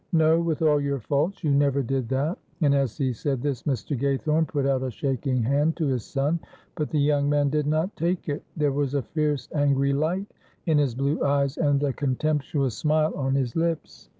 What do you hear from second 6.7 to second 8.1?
but the young man did not